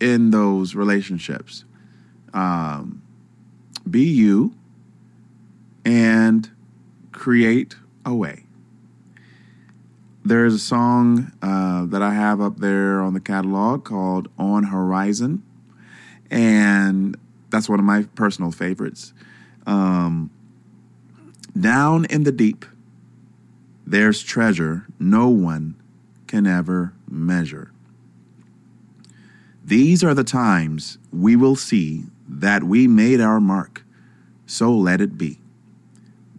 in 0.00 0.30
those 0.30 0.74
relationships. 0.74 1.64
Um, 2.32 3.02
be 3.90 4.04
you 4.04 4.54
and 5.84 6.50
create 7.12 7.76
a 8.04 8.14
way. 8.14 8.44
There's 10.24 10.54
a 10.54 10.58
song 10.58 11.32
uh, 11.40 11.86
that 11.86 12.02
I 12.02 12.12
have 12.12 12.40
up 12.40 12.56
there 12.56 13.00
on 13.00 13.14
the 13.14 13.20
catalog 13.20 13.84
called 13.84 14.28
On 14.38 14.64
Horizon, 14.64 15.42
and 16.30 17.16
that's 17.50 17.68
one 17.68 17.78
of 17.78 17.84
my 17.84 18.02
personal 18.16 18.50
favorites. 18.50 19.14
Um, 19.66 20.30
down 21.58 22.06
in 22.06 22.24
the 22.24 22.32
deep, 22.32 22.64
there's 23.86 24.22
treasure 24.22 24.86
no 24.98 25.28
one 25.28 25.76
can 26.26 26.46
ever 26.46 26.92
measure. 27.08 27.70
These 29.64 30.02
are 30.02 30.14
the 30.14 30.24
times 30.24 30.98
we 31.12 31.36
will 31.36 31.56
see 31.56 32.04
that 32.28 32.64
we 32.64 32.86
made 32.86 33.20
our 33.20 33.40
mark, 33.40 33.84
so 34.46 34.72
let 34.72 35.00
it 35.00 35.16
be. 35.16 35.40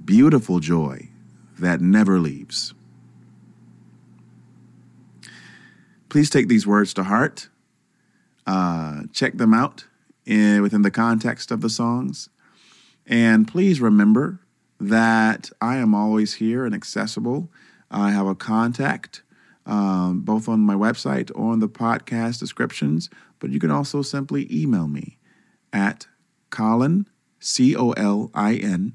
Beautiful 0.03 0.59
joy 0.59 1.09
that 1.59 1.81
never 1.81 2.19
leaves. 2.19 2.73
Please 6.09 6.29
take 6.29 6.47
these 6.47 6.65
words 6.65 6.93
to 6.93 7.03
heart. 7.03 7.49
Uh, 8.45 9.03
check 9.11 9.37
them 9.37 9.53
out 9.53 9.85
in, 10.25 10.61
within 10.61 10.81
the 10.81 10.91
context 10.91 11.51
of 11.51 11.61
the 11.61 11.69
songs. 11.69 12.29
And 13.05 13.47
please 13.47 13.81
remember 13.81 14.39
that 14.79 15.49
I 15.59 15.77
am 15.77 15.93
always 15.93 16.35
here 16.35 16.65
and 16.65 16.73
accessible. 16.73 17.49
I 17.89 18.11
have 18.11 18.27
a 18.27 18.35
contact 18.35 19.23
um, 19.65 20.21
both 20.21 20.47
on 20.47 20.61
my 20.61 20.75
website 20.75 21.29
or 21.35 21.53
in 21.53 21.59
the 21.59 21.67
podcast 21.67 22.39
descriptions, 22.39 23.09
but 23.39 23.49
you 23.49 23.59
can 23.59 23.69
also 23.69 24.01
simply 24.01 24.47
email 24.49 24.87
me 24.87 25.16
at 25.77 26.07
Colin, 26.49 27.07
C 27.39 27.75
O 27.75 27.91
L 27.91 28.31
I 28.33 28.55
N, 28.55 28.93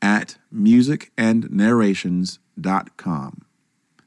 at 0.00 0.38
musicandnarrations.com. 0.54 3.42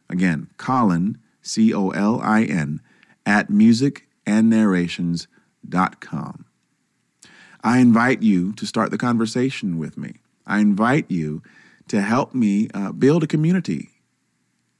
Again, 0.10 0.48
Colin, 0.58 1.20
C 1.44 1.72
O 1.72 1.92
L 1.92 2.20
I 2.24 2.46
N, 2.46 2.82
at 3.28 3.50
musicandnarrations.com. 3.50 6.46
I 7.66 7.78
invite 7.78 8.22
you 8.24 8.52
to 8.54 8.66
start 8.66 8.90
the 8.90 8.98
conversation 8.98 9.78
with 9.78 9.96
me. 9.96 10.16
I 10.48 10.58
invite 10.60 11.06
you 11.10 11.44
to 11.90 12.02
help 12.02 12.34
me 12.34 12.70
uh, 12.74 12.92
build 12.92 13.24
a 13.24 13.28
community 13.28 13.92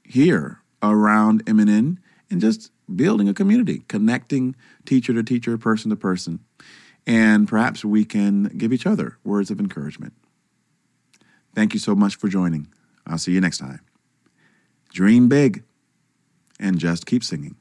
here 0.02 0.62
around 0.82 1.46
MNN 1.46 1.98
and 2.28 2.40
just 2.40 2.72
building 2.94 3.26
a 3.28 3.34
community, 3.34 3.84
connecting 3.88 4.54
teacher 4.84 5.14
to 5.14 5.22
teacher, 5.22 5.56
person 5.56 5.90
to 5.90 5.96
person. 5.96 6.40
And 7.06 7.46
perhaps 7.46 7.84
we 7.84 8.04
can 8.04 8.44
give 8.56 8.72
each 8.72 8.86
other 8.86 9.18
words 9.24 9.50
of 9.50 9.60
encouragement. 9.60 10.14
Thank 11.54 11.74
you 11.74 11.80
so 11.80 11.94
much 11.94 12.16
for 12.16 12.28
joining. 12.28 12.68
I'll 13.06 13.18
see 13.18 13.32
you 13.32 13.40
next 13.40 13.58
time. 13.58 13.80
Dream 14.90 15.28
big 15.28 15.64
and 16.58 16.78
just 16.78 17.06
keep 17.06 17.22
singing. 17.22 17.56